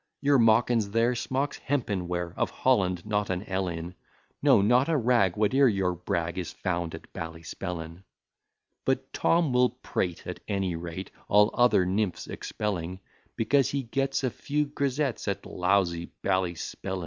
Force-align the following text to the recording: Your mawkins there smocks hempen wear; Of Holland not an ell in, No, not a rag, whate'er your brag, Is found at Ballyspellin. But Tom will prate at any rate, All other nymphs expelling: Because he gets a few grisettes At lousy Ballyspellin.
Your 0.19 0.39
mawkins 0.39 0.89
there 0.89 1.13
smocks 1.13 1.59
hempen 1.59 2.07
wear; 2.07 2.33
Of 2.35 2.49
Holland 2.49 3.05
not 3.05 3.29
an 3.29 3.43
ell 3.43 3.67
in, 3.67 3.93
No, 4.41 4.59
not 4.59 4.89
a 4.89 4.97
rag, 4.97 5.33
whate'er 5.35 5.67
your 5.67 5.93
brag, 5.93 6.39
Is 6.39 6.51
found 6.51 6.95
at 6.95 7.13
Ballyspellin. 7.13 8.03
But 8.83 9.13
Tom 9.13 9.53
will 9.53 9.69
prate 9.69 10.25
at 10.25 10.39
any 10.47 10.75
rate, 10.75 11.11
All 11.27 11.51
other 11.53 11.85
nymphs 11.85 12.25
expelling: 12.25 12.99
Because 13.35 13.69
he 13.69 13.83
gets 13.83 14.23
a 14.23 14.31
few 14.31 14.65
grisettes 14.65 15.27
At 15.27 15.45
lousy 15.45 16.09
Ballyspellin. 16.23 16.99